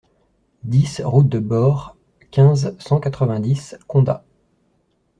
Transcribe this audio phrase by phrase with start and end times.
[0.63, 1.95] dix route de Bort,
[2.31, 4.25] quinze, cent quatre-vingt-dix, Condat